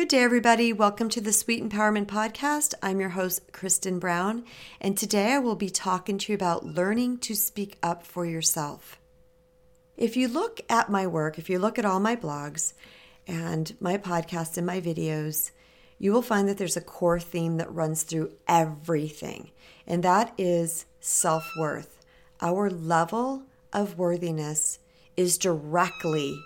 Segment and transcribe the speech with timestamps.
[0.00, 0.72] Good day, everybody.
[0.72, 2.72] Welcome to the Sweet Empowerment Podcast.
[2.82, 4.46] I'm your host, Kristen Brown,
[4.80, 8.98] and today I will be talking to you about learning to speak up for yourself.
[9.98, 12.72] If you look at my work, if you look at all my blogs
[13.26, 15.50] and my podcasts and my videos,
[15.98, 19.50] you will find that there's a core theme that runs through everything,
[19.86, 22.00] and that is self worth.
[22.40, 24.78] Our level of worthiness
[25.18, 26.42] is directly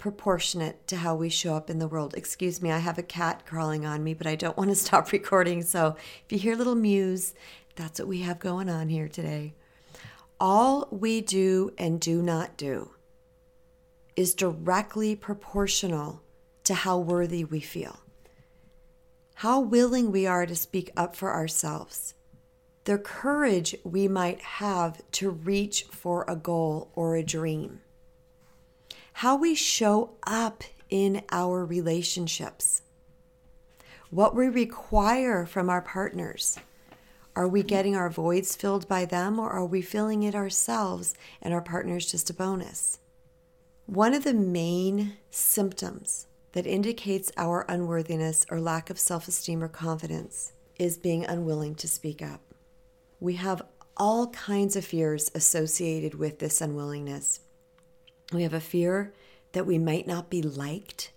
[0.00, 2.14] proportionate to how we show up in the world.
[2.14, 5.12] Excuse me, I have a cat crawling on me, but I don't want to stop
[5.12, 5.62] recording.
[5.62, 7.34] So if you hear little mews,
[7.76, 9.54] that's what we have going on here today.
[10.40, 12.92] All we do and do not do
[14.16, 16.22] is directly proportional
[16.64, 18.00] to how worthy we feel,
[19.34, 22.14] how willing we are to speak up for ourselves,
[22.84, 27.80] the courage we might have to reach for a goal or a dream
[29.20, 32.80] how we show up in our relationships,
[34.08, 36.58] what we require from our partners.
[37.36, 41.12] Are we getting our voids filled by them or are we filling it ourselves
[41.42, 42.98] and our partner's just a bonus?
[43.84, 49.68] One of the main symptoms that indicates our unworthiness or lack of self esteem or
[49.68, 52.40] confidence is being unwilling to speak up.
[53.20, 53.60] We have
[53.98, 57.40] all kinds of fears associated with this unwillingness.
[58.32, 59.12] We have a fear
[59.52, 61.12] that we might not be liked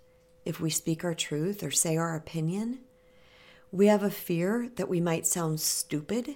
[0.45, 2.79] if we speak our truth or say our opinion.
[3.71, 6.35] We have a fear that we might sound stupid.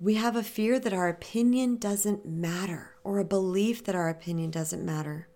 [0.00, 4.50] We have a fear that our opinion doesn't matter or a belief that our opinion
[4.50, 5.28] doesn't matter.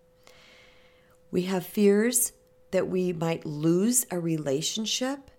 [1.31, 2.33] We have fears
[2.71, 5.31] that we might lose a relationship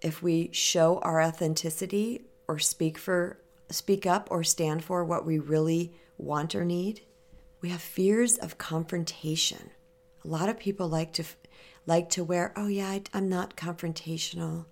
[0.00, 3.38] if we show our authenticity or speak for
[3.70, 7.02] speak up or stand for what we really want or need.
[7.60, 9.70] We have fears of confrontation.
[10.24, 11.24] A lot of people like to
[11.86, 14.66] like to wear, "Oh yeah, I, I'm not confrontational."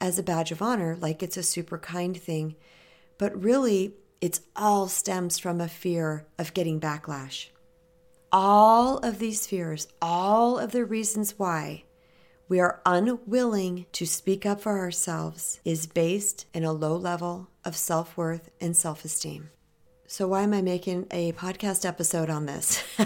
[0.00, 2.56] as a badge of honor, like it's a super kind thing.
[3.18, 7.48] But really, it's all stems from a fear of getting backlash.
[8.32, 11.84] All of these fears, all of the reasons why
[12.48, 17.76] we are unwilling to speak up for ourselves is based in a low level of
[17.76, 19.50] self worth and self esteem.
[20.08, 22.84] So, why am I making a podcast episode on this?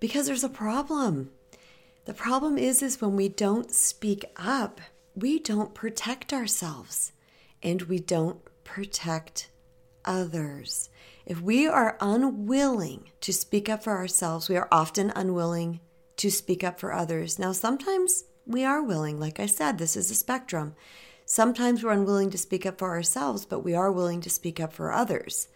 [0.00, 1.32] because there's a problem.
[2.04, 4.80] The problem is is when we don't speak up,
[5.16, 7.10] we don't protect ourselves
[7.60, 9.50] and we don't protect
[10.04, 10.90] others.
[11.26, 15.80] If we are unwilling to speak up for ourselves, we are often unwilling
[16.18, 17.36] to speak up for others.
[17.36, 19.18] Now, sometimes we are willing.
[19.18, 20.76] Like I said, this is a spectrum.
[21.32, 24.72] Sometimes we're unwilling to speak up for ourselves, but we are willing to speak up
[24.72, 25.46] for others.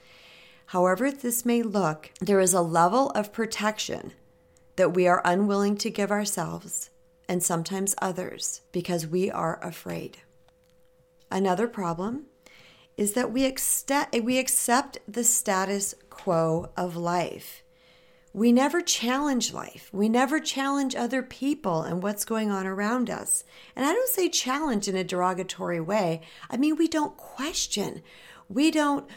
[0.67, 4.13] However, this may look, there is a level of protection
[4.77, 6.91] that we are unwilling to give ourselves
[7.29, 10.19] and sometimes others because we are afraid.
[11.29, 12.27] Another problem
[12.97, 17.64] is that we accept, we accept the status quo of life.
[18.35, 19.89] We never challenge life.
[19.93, 23.45] We never challenge other people and what's going on around us.
[23.77, 26.21] And I don't say challenge in a derogatory way.
[26.51, 28.03] I mean, we don't question.
[28.49, 29.09] We don't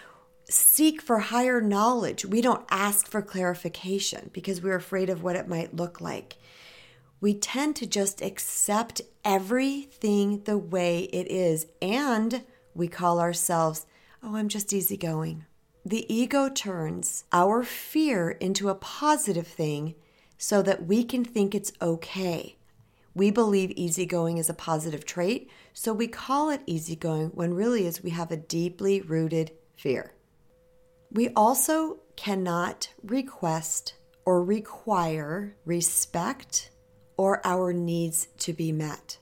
[0.47, 2.25] seek for higher knowledge.
[2.25, 6.37] We don't ask for clarification because we're afraid of what it might look like.
[7.19, 11.65] We tend to just accept everything the way it is.
[11.81, 12.43] And
[12.75, 13.87] we call ourselves,
[14.21, 15.45] oh, I'm just easygoing
[15.89, 19.95] the ego turns our fear into a positive thing
[20.37, 22.57] so that we can think it's okay.
[23.13, 28.03] We believe easygoing is a positive trait, so we call it easygoing when really is
[28.03, 30.13] we have a deeply rooted fear.
[31.11, 33.93] We also cannot request
[34.25, 36.69] or require respect
[37.15, 39.17] or our needs to be met.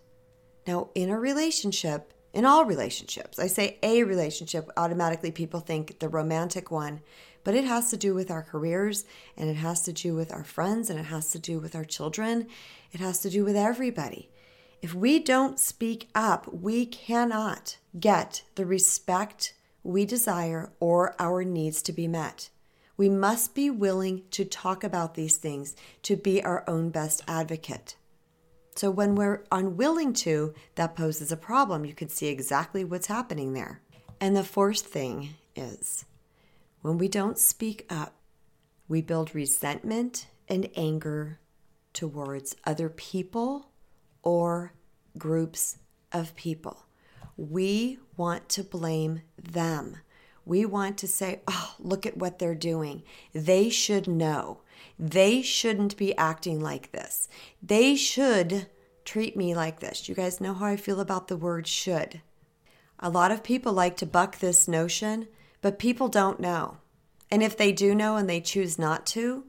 [0.66, 3.40] Now, in a relationship, in all relationships.
[3.40, 7.00] I say a relationship, automatically people think the romantic one,
[7.46, 9.06] but it has to do with our careers
[9.38, 11.86] and it has to do with our friends and it has to do with our
[11.86, 12.48] children.
[12.92, 14.30] It has to do with everybody.
[14.82, 21.82] If we don't speak up, we cannot get the respect we desire or our needs
[21.84, 22.50] to be met.
[22.98, 25.74] We must be willing to talk about these things
[26.04, 27.96] to be our own best advocate.
[28.76, 31.86] So when we're unwilling to, that poses a problem.
[31.86, 33.82] You can see exactly what's happening there.
[34.20, 36.06] And the fourth thing is
[36.82, 38.16] when we don't speak up,
[38.88, 41.40] we build resentment and anger
[41.94, 43.72] towards other people
[44.22, 44.74] or
[45.18, 45.78] groups
[46.12, 46.86] of people.
[47.38, 49.98] We want to blame them.
[50.46, 53.04] We want to say, oh, look at what they're doing.
[53.34, 54.62] They should know.
[55.00, 57.28] They shouldn't be acting like this.
[57.62, 58.68] They should
[59.04, 60.10] treat me like this.
[60.10, 62.22] You guys know how I feel about the word should.
[63.00, 65.28] A lot of people like to buck this notion,
[65.62, 66.78] but people don't know.
[67.30, 69.46] And if they do know and they choose not to,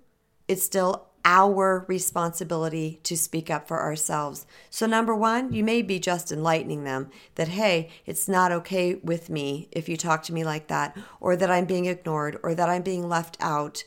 [0.48, 4.46] it's still our responsibility to speak up for ourselves.
[4.70, 9.28] So, number one, you may be just enlightening them that, hey, it's not okay with
[9.28, 12.68] me if you talk to me like that, or that I'm being ignored, or that
[12.68, 13.82] I'm being left out,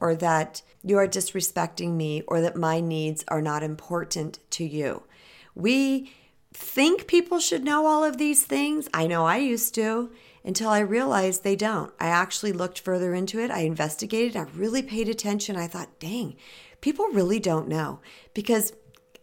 [0.00, 5.02] or that you are disrespecting me, or that my needs are not important to you.
[5.54, 6.10] We
[6.52, 8.88] think people should know all of these things.
[8.92, 10.10] I know I used to
[10.44, 11.92] until I realized they don't.
[12.00, 13.50] I actually looked further into it.
[13.50, 14.36] I investigated.
[14.36, 15.56] I really paid attention.
[15.56, 16.36] I thought, dang,
[16.80, 18.00] people really don't know
[18.34, 18.72] because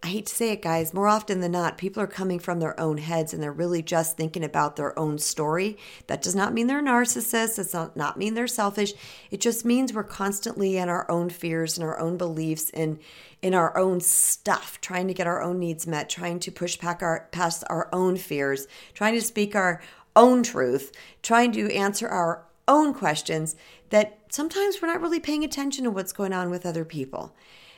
[0.03, 2.79] I hate to say it, guys, more often than not, people are coming from their
[2.79, 5.75] own heads and they're really just thinking about their own story.
[6.05, 7.57] That does not mean they're narcissists.
[7.57, 8.93] It does not mean they're selfish.
[9.31, 12.99] It just means we're constantly in our own fears and our own beliefs and
[13.41, 17.01] in our own stuff, trying to get our own needs met, trying to push back
[17.01, 19.81] our, past our own fears, trying to speak our
[20.15, 20.91] own truth,
[21.23, 23.55] trying to answer our own questions
[23.89, 27.35] that sometimes we're not really paying attention to what's going on with other people.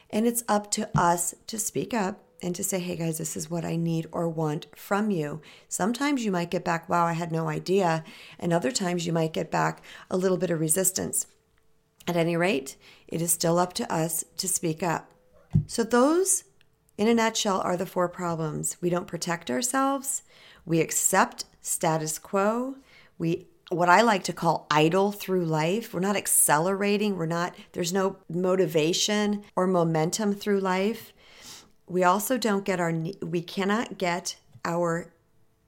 [0.09, 3.49] And it's up to us to speak up and to say, hey guys, this is
[3.49, 5.41] what I need or want from you.
[5.67, 8.03] Sometimes you might get back, wow, I had no idea.
[8.39, 11.27] And other times you might get back a little bit of resistance.
[12.07, 12.75] At any rate,
[13.07, 15.11] it is still up to us to speak up.
[15.67, 16.43] So, those,
[16.97, 18.77] in a nutshell, are the four problems.
[18.81, 20.23] We don't protect ourselves,
[20.65, 22.77] we accept status quo,
[23.17, 25.93] we what I like to call idle through life.
[25.93, 27.17] We're not accelerating.
[27.17, 31.13] We're not, there's no motivation or momentum through life.
[31.87, 34.35] We also don't get our, we cannot get
[34.65, 35.13] our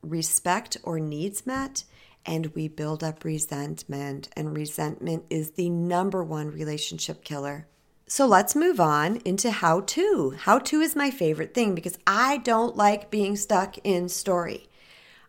[0.02, 1.84] respect or needs met
[2.26, 4.30] and we build up resentment.
[4.36, 7.68] And resentment is the number one relationship killer.
[8.08, 10.36] So let's move on into how to.
[10.38, 14.68] How to is my favorite thing because I don't like being stuck in story.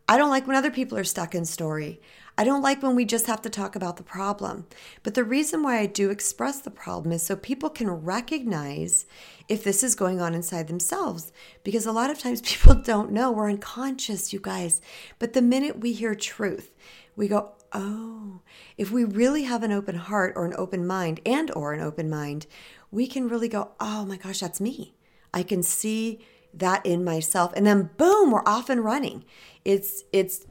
[0.08, 2.00] I don't like when other people are stuck in story.
[2.36, 4.66] I don't like when we just have to talk about the problem.
[5.02, 9.06] But the reason why I do express the problem is so people can recognize
[9.48, 11.32] if this is going on inside themselves.
[11.62, 13.30] Because a lot of times people don't know.
[13.30, 14.80] We're unconscious, you guys.
[15.18, 16.72] But the minute we hear truth,
[17.16, 18.40] we go, oh,
[18.78, 22.08] if we really have an open heart or an open mind and or an open
[22.08, 22.46] mind,
[22.90, 24.94] we can really go, oh my gosh, that's me.
[25.34, 26.20] I can see
[26.54, 29.24] that in myself and then boom we're off and running
[29.64, 30.44] it's it's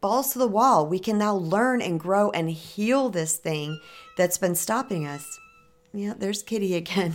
[0.00, 0.86] balls to the wall.
[0.86, 3.80] We can now learn and grow and heal this thing
[4.16, 5.38] that's been stopping us.
[5.92, 7.14] Yeah, there's Kitty again.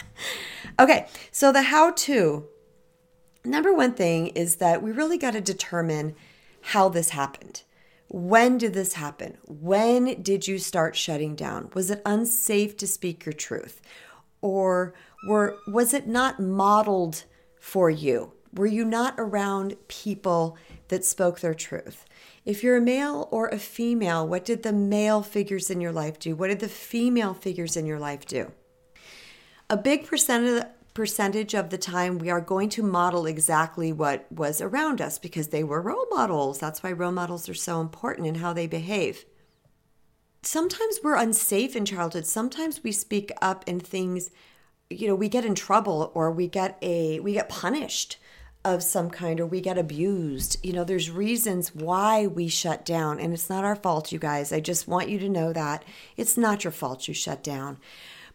[0.80, 2.46] okay, so the how to.
[3.44, 6.14] Number one thing is that we really got to determine
[6.60, 7.62] how this happened.
[8.08, 9.38] When did this happen?
[9.46, 11.70] When did you start shutting down?
[11.74, 13.80] Was it unsafe to speak your truth?
[14.42, 14.94] Or
[15.26, 17.24] were was it not modeled
[17.60, 18.32] for you?
[18.52, 20.56] Were you not around people
[20.90, 22.04] that spoke their truth?
[22.44, 26.18] If you're a male or a female, what did the male figures in your life
[26.18, 26.36] do?
[26.36, 28.52] What did the female figures in your life do?
[29.68, 34.60] A big percentage percentage of the time we are going to model exactly what was
[34.60, 36.58] around us because they were role models.
[36.58, 39.24] That's why role models are so important in how they behave.
[40.42, 42.26] Sometimes we're unsafe in childhood.
[42.26, 44.30] Sometimes we speak up in things,
[44.88, 48.18] you know, we get in trouble or we get a we get punished
[48.64, 50.58] of some kind or we get abused.
[50.62, 54.52] You know, there's reasons why we shut down, and it's not our fault, you guys.
[54.52, 55.84] I just want you to know that
[56.16, 57.78] it's not your fault you shut down.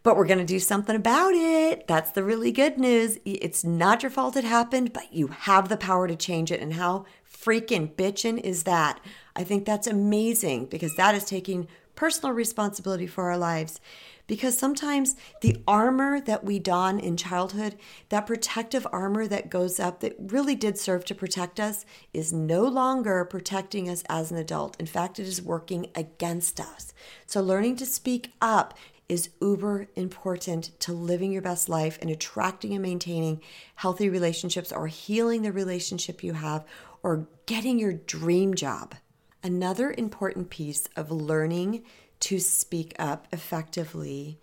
[0.01, 1.87] But we're going to do something about it.
[1.87, 3.17] That's the really good news.
[3.25, 6.59] It's not your fault it happened, but you have the power to change it.
[6.59, 8.99] And how freaking bitchin' is that?
[9.35, 13.79] I think that's amazing because that is taking personal responsibility for our lives
[14.27, 17.77] because sometimes the armor that we don in childhood,
[18.09, 22.63] that protective armor that goes up that really did serve to protect us, is no
[22.63, 24.79] longer protecting us as an adult.
[24.79, 26.93] In fact, it is working against us.
[27.25, 28.75] So, learning to speak up
[29.07, 33.41] is uber important to living your best life and attracting and maintaining
[33.75, 36.65] healthy relationships or healing the relationship you have
[37.03, 38.95] or getting your dream job.
[39.43, 41.83] Another important piece of learning
[42.25, 44.39] to speak up effectively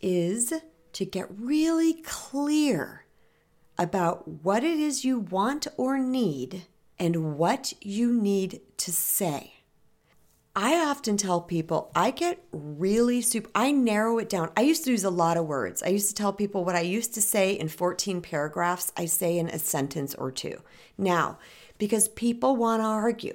[0.00, 0.52] is
[0.92, 3.04] to get really clear
[3.76, 6.66] about what it is you want or need
[7.00, 9.54] and what you need to say.
[10.54, 14.52] I often tell people I get really super, I narrow it down.
[14.56, 15.82] I used to use a lot of words.
[15.82, 19.36] I used to tell people what I used to say in 14 paragraphs, I say
[19.36, 20.62] in a sentence or two.
[20.96, 21.38] Now,
[21.76, 23.34] because people want to argue,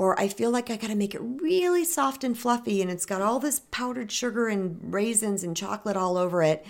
[0.00, 3.04] or I feel like I got to make it really soft and fluffy and it's
[3.04, 6.64] got all this powdered sugar and raisins and chocolate all over it.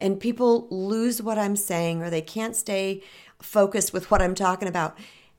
[0.00, 3.02] And people lose what I'm saying or they can't stay
[3.38, 4.96] focused with what I'm talking about.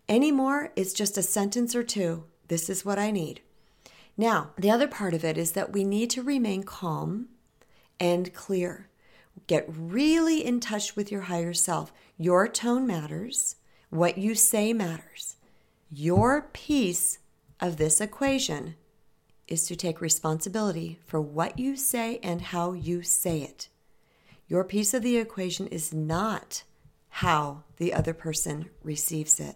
[0.07, 2.25] Anymore, it's just a sentence or two.
[2.47, 3.41] This is what I need.
[4.15, 7.29] Now, the other part of it is that we need to remain calm
[7.99, 8.87] and clear.
[9.47, 11.91] Get really in touch with your higher self.
[12.19, 13.55] Your tone matters,
[13.89, 15.37] what you say matters.
[15.89, 17.17] Your piece
[17.61, 18.75] of this equation
[19.47, 23.69] is to take responsibility for what you say and how you say it.
[24.47, 26.63] Your piece of the equation is not
[27.09, 29.55] how the other person receives it.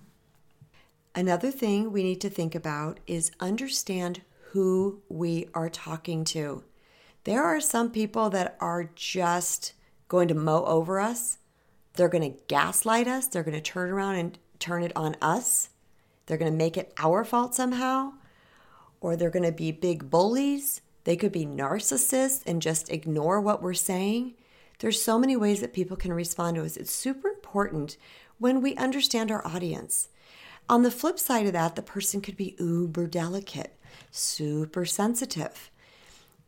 [1.14, 4.22] Another thing we need to think about is understand
[4.52, 6.64] who we are talking to.
[7.24, 9.74] There are some people that are just
[10.08, 11.40] going to mow over us.
[11.94, 13.28] They're going to gaslight us.
[13.28, 15.70] They're going to turn around and turn it on us.
[16.26, 18.14] They're going to make it our fault somehow.
[19.02, 20.82] Or they're going to be big bullies.
[21.04, 24.34] They could be narcissists and just ignore what we're saying.
[24.80, 26.78] There's so many ways that people can respond to us.
[26.78, 27.98] It's super important
[28.40, 30.10] when we understand our audience.
[30.68, 33.78] On the flip side of that, the person could be uber delicate,
[34.12, 35.70] super sensitive.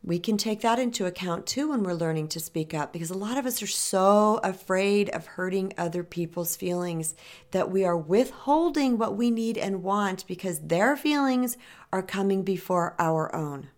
[0.04, 3.18] We can take that into account too when we're learning to speak up because a
[3.18, 7.14] lot of us are so afraid of hurting other people's feelings
[7.52, 11.58] that we are withholding what we need and want because their feelings
[11.92, 13.70] are coming before our own.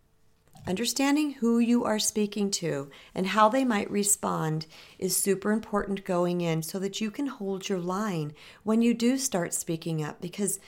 [0.68, 4.68] Understanding who you are speaking to and how they might respond
[5.00, 8.34] is super important going in so that you can hold your line
[8.64, 10.22] when you do start speaking up.
[10.22, 10.60] Because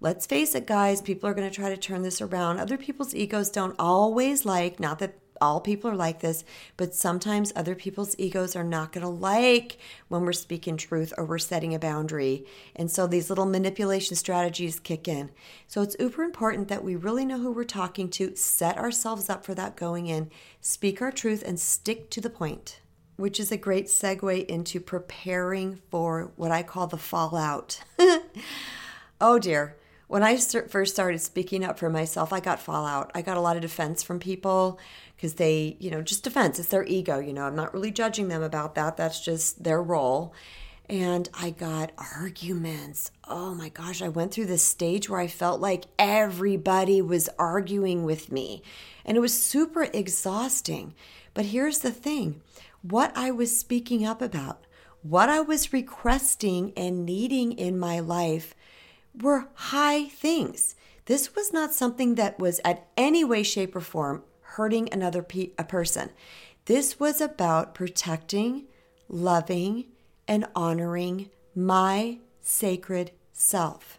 [0.00, 2.58] let's face it, guys, people are going to try to turn this around.
[2.58, 6.44] Other people's egos don't always like, not that all people are like this,
[6.76, 9.78] but sometimes other people's egos are not going to like
[10.08, 12.44] when we're speaking truth or we're setting a boundary.
[12.76, 15.30] And so these little manipulation strategies kick in.
[15.66, 19.44] So it's super important that we really know who we're talking to, set ourselves up
[19.44, 20.30] for that going in,
[20.60, 22.80] speak our truth, and stick to the point.
[23.16, 27.82] Which is a great segue into preparing for what I call the fallout.
[29.20, 29.76] oh dear
[30.10, 33.12] when I first started speaking up for myself, I got fallout.
[33.14, 34.80] I got a lot of defense from people
[35.14, 36.58] because they, you know, just defense.
[36.58, 37.20] It's their ego.
[37.20, 38.96] You know, I'm not really judging them about that.
[38.96, 40.34] That's just their role.
[40.88, 43.12] And I got arguments.
[43.28, 48.02] Oh my gosh, I went through this stage where I felt like everybody was arguing
[48.02, 48.64] with me.
[49.04, 50.92] And it was super exhausting.
[51.34, 52.40] But here's the thing
[52.82, 54.66] what I was speaking up about,
[55.02, 58.56] what I was requesting and needing in my life
[59.18, 60.74] were high things.
[61.06, 65.50] This was not something that was at any way, shape, or form hurting another pe-
[65.58, 66.10] a person.
[66.66, 68.64] This was about protecting,
[69.08, 69.86] loving,
[70.28, 73.98] and honoring my sacred self.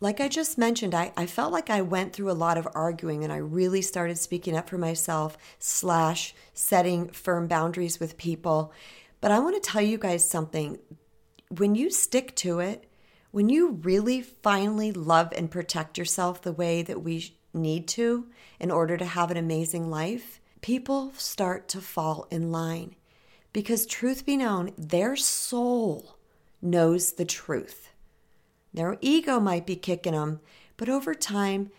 [0.00, 3.24] Like I just mentioned, I, I felt like I went through a lot of arguing
[3.24, 8.72] and I really started speaking up for myself, slash, setting firm boundaries with people.
[9.20, 10.78] But I want to tell you guys something.
[11.48, 12.84] When you stick to it,
[13.34, 18.28] when you really finally love and protect yourself the way that we need to
[18.60, 22.94] in order to have an amazing life, people start to fall in line.
[23.52, 26.16] Because, truth be known, their soul
[26.62, 27.90] knows the truth.
[28.72, 30.38] Their ego might be kicking them,
[30.76, 31.72] but over time,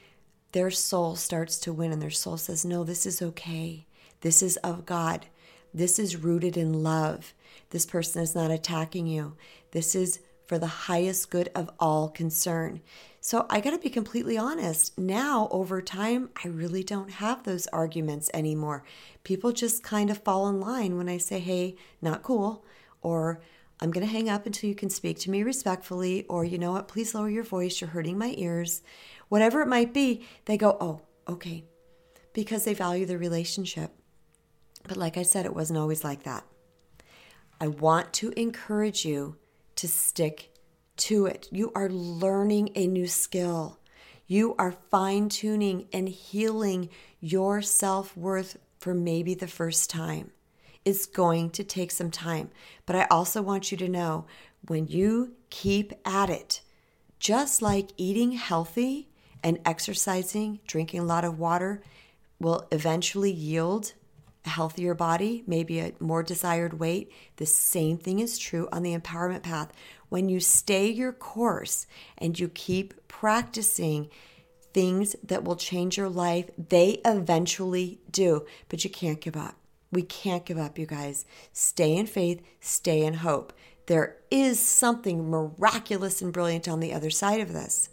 [0.51, 3.85] their soul starts to win and their soul says, No, this is okay.
[4.19, 5.27] This is of God.
[5.73, 7.33] This is rooted in love.
[7.69, 9.37] This person is not attacking you.
[9.71, 12.81] This is for the highest good of all concern.
[13.19, 14.97] So I got to be completely honest.
[14.99, 18.83] Now, over time, I really don't have those arguments anymore.
[19.23, 22.63] People just kind of fall in line when I say, hey, not cool,
[23.01, 23.41] or
[23.79, 26.73] I'm going to hang up until you can speak to me respectfully, or you know
[26.73, 28.83] what, please lower your voice, you're hurting my ears.
[29.27, 31.65] Whatever it might be, they go, oh, okay,
[32.31, 33.91] because they value the relationship.
[34.87, 36.45] But like I said, it wasn't always like that.
[37.59, 39.37] I want to encourage you
[39.75, 40.51] to stick
[40.97, 41.47] to it.
[41.51, 43.79] You are learning a new skill.
[44.27, 46.89] You are fine tuning and healing
[47.19, 50.31] your self worth for maybe the first time.
[50.83, 52.51] It's going to take some time,
[52.85, 54.25] but I also want you to know
[54.67, 56.61] when you keep at it,
[57.19, 59.09] just like eating healthy
[59.43, 61.83] and exercising, drinking a lot of water
[62.39, 63.93] will eventually yield
[64.45, 67.11] a healthier body, maybe a more desired weight.
[67.37, 69.71] The same thing is true on the empowerment path.
[70.09, 71.87] When you stay your course
[72.17, 74.09] and you keep practicing
[74.73, 79.55] things that will change your life, they eventually do, but you can't give up.
[79.91, 81.25] We can't give up, you guys.
[81.53, 83.53] Stay in faith, stay in hope.
[83.87, 87.89] There is something miraculous and brilliant on the other side of this.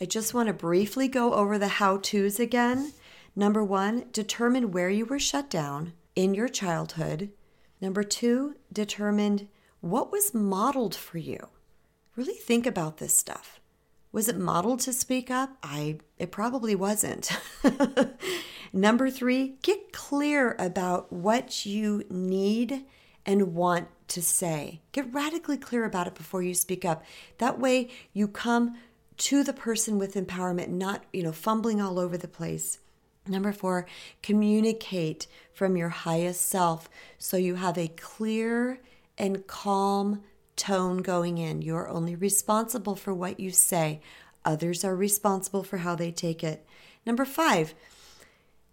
[0.00, 2.92] I just want to briefly go over the how to's again.
[3.34, 7.30] Number one, determine where you were shut down in your childhood.
[7.80, 9.48] Number two, determine
[9.80, 11.48] what was modeled for you?
[12.14, 13.60] Really think about this stuff.
[14.12, 15.56] Was it modeled to speak up?
[15.62, 17.30] I it probably wasn't.
[18.72, 22.84] Number 3, get clear about what you need
[23.26, 24.80] and want to say.
[24.92, 27.04] Get radically clear about it before you speak up.
[27.38, 28.76] That way you come
[29.18, 32.78] to the person with empowerment, not, you know, fumbling all over the place.
[33.26, 33.86] Number four,
[34.22, 36.88] communicate from your highest self
[37.18, 38.80] so you have a clear
[39.16, 40.22] and calm
[40.56, 41.62] tone going in.
[41.62, 44.00] You're only responsible for what you say,
[44.44, 46.66] others are responsible for how they take it.
[47.06, 47.74] Number five,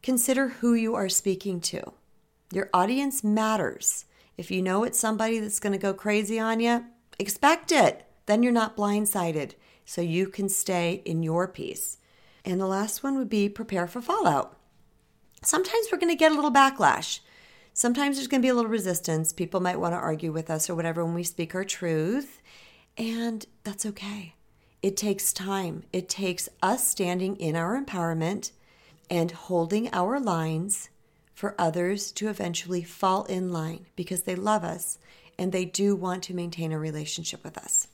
[0.02, 1.94] consider who you are speaking to.
[2.52, 4.06] Your audience matters.
[4.36, 6.86] If you know it's somebody that's going to go crazy on you,
[7.20, 8.06] expect it.
[8.26, 9.54] Then you're not blindsided,
[9.86, 11.99] so you can stay in your peace.
[12.46, 14.58] And the last one would be prepare for fallout.
[15.42, 17.20] Sometimes we're going to get a little backlash.
[17.74, 19.32] Sometimes there's going to be a little resistance.
[19.32, 22.42] People might want to argue with us or whatever when we speak our truth.
[22.98, 24.36] And that's okay.
[24.82, 25.84] It takes time.
[25.94, 28.52] It takes us standing in our empowerment
[29.10, 30.90] and holding our lines
[31.34, 34.98] for others to eventually fall in line because they love us
[35.38, 37.88] and they do want to maintain a relationship with us.